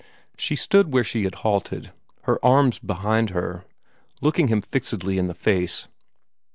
[0.35, 1.91] She stood where she had halted,
[2.23, 3.65] her arms behind her,
[4.19, 5.87] looking him fixedly in the face.